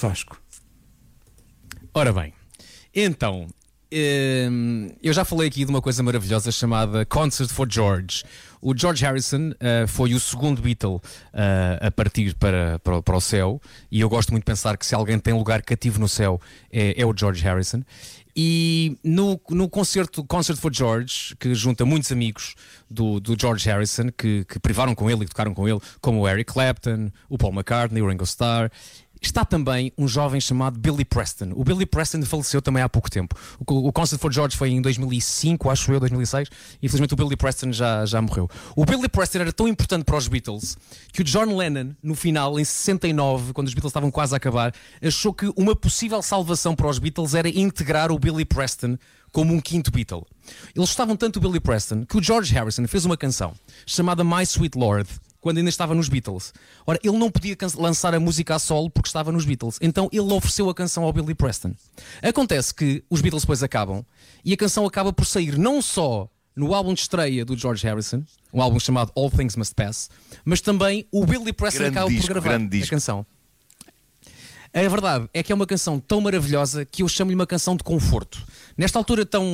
Vasco. 0.00 0.40
Ora 1.92 2.12
bem, 2.12 2.32
então, 2.94 3.46
hum, 4.50 4.88
eu 5.02 5.12
já 5.12 5.24
falei 5.24 5.48
aqui 5.48 5.64
de 5.64 5.70
uma 5.70 5.82
coisa 5.82 6.02
maravilhosa 6.02 6.50
chamada 6.50 7.04
Concert 7.04 7.50
for 7.50 7.70
George. 7.70 8.24
O 8.62 8.76
George 8.76 9.04
Harrison 9.04 9.50
uh, 9.50 9.88
foi 9.88 10.14
o 10.14 10.20
segundo 10.20 10.60
Beatle 10.62 10.96
uh, 10.96 11.00
a 11.80 11.90
partir 11.90 12.34
para, 12.34 12.78
para, 12.78 13.02
para, 13.02 13.16
o 13.16 13.20
céu, 13.20 13.60
e 13.90 14.00
eu 14.00 14.08
gosto 14.08 14.30
muito 14.30 14.42
de 14.42 14.46
pensar 14.46 14.76
que 14.76 14.86
se 14.86 14.94
alguém 14.94 15.18
tem 15.18 15.34
lugar 15.34 15.62
cativo 15.62 15.98
no 15.98 16.08
céu 16.08 16.40
é, 16.70 17.00
é 17.00 17.04
o 17.04 17.14
George 17.16 17.42
Harrison. 17.42 17.82
E 18.34 18.96
no, 19.02 19.40
no 19.50 19.68
concerto 19.68 20.24
Concert 20.24 20.58
for 20.58 20.72
George, 20.72 21.34
que 21.38 21.54
junta 21.54 21.84
muitos 21.84 22.12
amigos 22.12 22.54
do, 22.88 23.18
do 23.18 23.36
George 23.38 23.68
Harrison, 23.68 24.08
que, 24.16 24.44
que 24.44 24.58
privaram 24.60 24.94
com 24.94 25.10
ele 25.10 25.24
e 25.24 25.26
tocaram 25.26 25.52
com 25.52 25.68
ele, 25.68 25.80
como 26.00 26.20
o 26.20 26.28
Eric 26.28 26.52
Clapton, 26.52 27.10
o 27.28 27.36
Paul 27.36 27.52
McCartney, 27.52 28.02
o 28.02 28.08
Ringo 28.08 28.24
Starr, 28.24 28.70
está 29.20 29.44
também 29.44 29.92
um 29.98 30.08
jovem 30.08 30.40
chamado 30.40 30.78
Billy 30.78 31.04
Preston. 31.04 31.52
O 31.54 31.62
Billy 31.62 31.84
Preston 31.84 32.22
faleceu 32.22 32.62
também 32.62 32.82
há 32.82 32.88
pouco 32.88 33.10
tempo. 33.10 33.34
O, 33.58 33.88
o 33.88 33.92
Concert 33.92 34.20
for 34.20 34.32
George 34.32 34.56
foi 34.56 34.70
em 34.70 34.80
2005, 34.80 35.68
acho 35.68 35.92
eu, 35.92 36.00
2006. 36.00 36.48
E 36.80 36.86
infelizmente 36.86 37.12
o 37.14 37.16
Billy 37.16 37.36
Preston 37.36 37.72
já, 37.72 38.06
já 38.06 38.20
morreu. 38.22 38.48
O 38.74 38.84
Billy 38.84 39.08
Preston 39.08 39.40
era 39.40 39.52
tão 39.52 39.68
importante 39.68 40.04
para 40.04 40.16
os 40.16 40.26
Beatles 40.26 40.76
que 41.12 41.20
o 41.20 41.24
John 41.24 41.56
Lennon, 41.56 41.94
no 42.02 42.14
final, 42.14 42.58
em 42.58 42.64
69, 42.64 43.52
quando 43.52 43.68
os 43.68 43.74
Beatles 43.74 43.90
estavam 43.90 44.10
quase 44.10 44.34
a 44.34 44.36
acabar, 44.36 44.74
achou 45.02 45.34
que 45.34 45.52
uma 45.56 45.76
possível 45.76 46.22
salvação 46.22 46.74
para 46.74 46.88
os 46.88 46.98
Beatles 46.98 47.34
era 47.34 47.48
integrar 47.48 48.10
o 48.10 48.18
Billy 48.18 48.44
Preston 48.44 48.96
como 49.32 49.54
um 49.54 49.60
quinto 49.60 49.90
Beatle. 49.90 50.26
Eles 50.74 50.88
gostavam 50.88 51.16
tanto 51.16 51.38
do 51.38 51.46
Billy 51.46 51.60
Preston 51.60 52.04
que 52.04 52.16
o 52.16 52.22
George 52.22 52.52
Harrison 52.52 52.86
fez 52.88 53.04
uma 53.04 53.16
canção 53.16 53.54
chamada 53.86 54.24
My 54.24 54.42
Sweet 54.42 54.76
Lord 54.76 55.08
quando 55.40 55.58
ainda 55.58 55.70
estava 55.70 55.94
nos 55.94 56.08
Beatles. 56.08 56.52
Ora, 56.86 56.98
ele 57.02 57.16
não 57.16 57.30
podia 57.30 57.56
lançar 57.76 58.14
a 58.14 58.20
música 58.20 58.54
a 58.54 58.58
solo 58.58 58.90
porque 58.90 59.08
estava 59.08 59.32
nos 59.32 59.44
Beatles. 59.44 59.78
Então 59.80 60.08
ele 60.12 60.32
ofereceu 60.32 60.68
a 60.68 60.74
canção 60.74 61.04
ao 61.04 61.12
Billy 61.12 61.34
Preston. 61.34 61.74
Acontece 62.22 62.74
que 62.74 63.02
os 63.08 63.20
Beatles 63.20 63.42
depois 63.42 63.62
acabam 63.62 64.04
e 64.44 64.52
a 64.52 64.56
canção 64.56 64.86
acaba 64.86 65.12
por 65.12 65.24
sair 65.24 65.58
não 65.58 65.80
só 65.80 66.28
no 66.54 66.74
álbum 66.74 66.92
de 66.92 67.00
estreia 67.00 67.44
do 67.44 67.56
George 67.56 67.86
Harrison, 67.86 68.22
um 68.52 68.60
álbum 68.60 68.78
chamado 68.78 69.12
All 69.14 69.30
Things 69.30 69.56
Must 69.56 69.74
Pass, 69.74 70.10
mas 70.44 70.60
também 70.60 71.06
o 71.10 71.24
Billy 71.24 71.52
Preston 71.52 71.78
grande 71.78 71.96
acaba 71.96 72.10
disco, 72.10 72.26
por 72.26 72.40
gravar 72.40 72.56
a 72.56 72.86
canção. 72.86 73.26
A 74.72 74.88
verdade 74.88 75.28
é 75.34 75.42
que 75.42 75.50
é 75.50 75.54
uma 75.54 75.66
canção 75.66 75.98
tão 75.98 76.20
maravilhosa 76.20 76.84
que 76.84 77.02
eu 77.02 77.08
chamo-lhe 77.08 77.34
uma 77.34 77.46
canção 77.46 77.74
de 77.74 77.82
conforto. 77.82 78.46
Nesta 78.76 78.98
altura 78.98 79.26
tão 79.26 79.44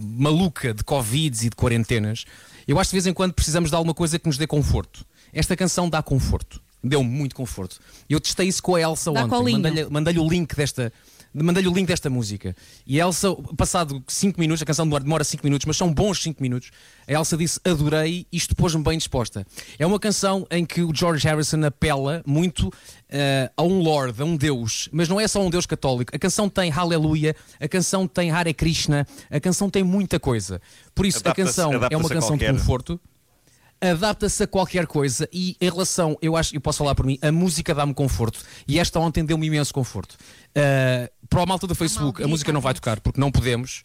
maluca 0.00 0.72
de 0.72 0.84
Covid 0.84 1.46
e 1.46 1.50
de 1.50 1.56
quarentenas, 1.56 2.24
eu 2.66 2.78
acho 2.78 2.90
que 2.90 2.96
de 2.96 3.02
vez 3.02 3.06
em 3.06 3.14
quando 3.14 3.32
precisamos 3.32 3.70
de 3.70 3.76
alguma 3.76 3.94
coisa 3.94 4.18
que 4.18 4.26
nos 4.26 4.38
dê 4.38 4.46
conforto. 4.46 5.04
Esta 5.32 5.56
canção 5.56 5.88
dá 5.88 6.02
conforto. 6.02 6.62
Deu-me 6.82 7.08
muito 7.08 7.34
conforto. 7.34 7.80
Eu 8.08 8.20
testei 8.20 8.46
isso 8.46 8.62
com 8.62 8.74
a 8.74 8.80
Elsa 8.80 9.10
Dá 9.10 9.24
ontem. 9.24 9.52
Mandei-lhe 9.54 9.90
mandei 9.90 10.18
o 10.18 10.28
link 10.28 10.54
desta. 10.54 10.92
Mandei-lhe 11.34 11.68
o 11.68 11.74
link 11.74 11.88
desta 11.88 12.08
música. 12.08 12.54
E 12.86 13.00
a 13.00 13.04
Elsa, 13.04 13.34
passado 13.56 14.02
5 14.06 14.38
minutos, 14.38 14.62
a 14.62 14.64
canção 14.64 14.86
demora 14.86 15.24
5 15.24 15.44
minutos, 15.44 15.66
mas 15.66 15.76
são 15.76 15.92
bons 15.92 16.22
5 16.22 16.40
minutos. 16.40 16.70
A 17.08 17.12
Elsa 17.12 17.36
disse: 17.36 17.60
Adorei, 17.64 18.26
isto 18.30 18.54
pôs-me 18.54 18.82
bem 18.82 18.96
disposta. 18.96 19.44
É 19.78 19.84
uma 19.84 19.98
canção 19.98 20.46
em 20.50 20.64
que 20.64 20.82
o 20.82 20.94
George 20.94 21.26
Harrison 21.26 21.64
apela 21.64 22.22
muito 22.24 22.72
eh, 23.08 23.50
a 23.56 23.62
um 23.62 23.80
Lord, 23.80 24.22
a 24.22 24.24
um 24.24 24.36
Deus, 24.36 24.88
mas 24.92 25.08
não 25.08 25.20
é 25.20 25.26
só 25.26 25.40
um 25.42 25.50
Deus 25.50 25.66
católico. 25.66 26.14
A 26.14 26.18
canção 26.18 26.48
tem 26.48 26.70
Hallelujah, 26.70 27.34
a 27.60 27.68
canção 27.68 28.06
tem 28.06 28.30
Hare 28.30 28.54
Krishna, 28.54 29.06
a 29.30 29.40
canção 29.40 29.68
tem 29.68 29.82
muita 29.82 30.20
coisa. 30.20 30.60
Por 30.94 31.04
isso, 31.04 31.20
a 31.24 31.34
canção 31.34 31.72
é 31.90 31.96
uma 31.96 32.08
canção 32.08 32.36
de 32.36 32.46
conforto 32.46 33.00
adapta-se 33.80 34.42
a 34.42 34.46
qualquer 34.46 34.86
coisa 34.86 35.28
e 35.32 35.56
em 35.60 35.70
relação, 35.70 36.16
eu 36.20 36.36
acho, 36.36 36.54
eu 36.54 36.60
posso 36.60 36.78
falar 36.78 36.94
por 36.94 37.04
mim, 37.04 37.18
a 37.20 37.30
música 37.30 37.74
dá-me 37.74 37.94
conforto 37.94 38.40
e 38.66 38.78
esta 38.78 38.98
ontem 38.98 39.24
deu-me 39.24 39.46
imenso 39.46 39.72
conforto. 39.72 40.16
Uh, 40.50 41.26
para 41.28 41.42
o 41.42 41.46
malta 41.46 41.66
do 41.66 41.74
Facebook, 41.74 42.22
a 42.22 42.28
música 42.28 42.52
não 42.52 42.60
vai 42.60 42.74
tocar 42.74 43.00
porque 43.00 43.20
não 43.20 43.30
podemos. 43.30 43.84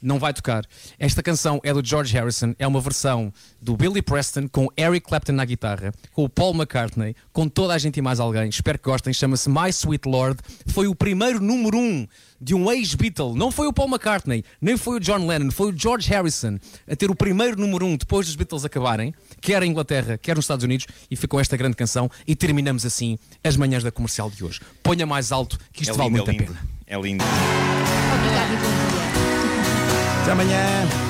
Não 0.00 0.18
vai 0.18 0.32
tocar. 0.32 0.64
Esta 0.98 1.22
canção 1.22 1.60
é 1.64 1.72
do 1.72 1.84
George 1.84 2.12
Harrison, 2.14 2.54
é 2.58 2.66
uma 2.66 2.80
versão 2.80 3.32
do 3.60 3.76
Billy 3.76 4.00
Preston 4.00 4.46
com 4.48 4.68
Eric 4.76 5.08
Clapton 5.08 5.32
na 5.32 5.44
guitarra, 5.44 5.92
com 6.12 6.24
o 6.24 6.28
Paul 6.28 6.54
McCartney, 6.54 7.16
com 7.32 7.48
toda 7.48 7.74
a 7.74 7.78
gente 7.78 7.96
e 7.96 8.02
mais 8.02 8.20
alguém. 8.20 8.48
Espero 8.48 8.78
que 8.78 8.84
gostem. 8.84 9.12
Chama-se 9.12 9.48
My 9.50 9.68
Sweet 9.70 10.08
Lord. 10.08 10.40
Foi 10.68 10.86
o 10.86 10.94
primeiro 10.94 11.40
número 11.40 11.76
um 11.76 12.06
de 12.40 12.54
um 12.54 12.70
ex-Beatle. 12.70 13.34
Não 13.34 13.50
foi 13.50 13.66
o 13.66 13.72
Paul 13.72 13.88
McCartney, 13.88 14.44
nem 14.60 14.76
foi 14.76 14.98
o 14.98 15.00
John 15.00 15.26
Lennon, 15.26 15.50
foi 15.50 15.72
o 15.72 15.76
George 15.76 16.08
Harrison 16.08 16.58
a 16.88 16.94
ter 16.94 17.10
o 17.10 17.14
primeiro 17.16 17.60
número 17.60 17.84
um 17.84 17.96
depois 17.96 18.26
dos 18.26 18.36
Beatles 18.36 18.64
acabarem, 18.64 19.12
quer 19.40 19.60
em 19.64 19.70
Inglaterra, 19.70 20.16
quer 20.16 20.36
nos 20.36 20.44
Estados 20.44 20.62
Unidos, 20.64 20.86
e 21.10 21.16
ficou 21.16 21.40
esta 21.40 21.56
grande 21.56 21.74
canção. 21.74 22.08
E 22.26 22.36
terminamos 22.36 22.86
assim 22.86 23.18
as 23.42 23.56
manhãs 23.56 23.82
da 23.82 23.90
comercial 23.90 24.30
de 24.30 24.44
hoje. 24.44 24.60
Ponha 24.82 25.04
mais 25.04 25.32
alto 25.32 25.58
que 25.72 25.82
isto 25.82 25.94
É 25.94 25.96
vale 25.96 26.10
lindo, 26.10 26.24
muito 26.24 26.30
é 26.30 26.34
a 26.34 26.38
lindo. 26.38 26.52
pena. 26.54 26.68
É 26.86 27.00
lindo. 27.00 27.24
Dia. 27.24 29.17
Até 30.28 30.32
amanhã. 30.34 31.07